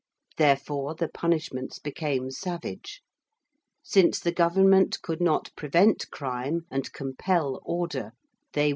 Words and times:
Therefore 0.37 0.95
the 0.95 1.07
punishments 1.07 1.77
became 1.77 2.31
savage. 2.31 3.03
Since 3.83 4.19
the 4.19 4.31
government 4.31 4.99
could 5.03 5.21
not 5.21 5.51
prevent 5.55 6.09
crime 6.09 6.65
and 6.71 6.91
compel 6.91 7.61
order, 7.63 8.13
they 8.53 8.63
would 8.63 8.63
deter. 8.63 8.69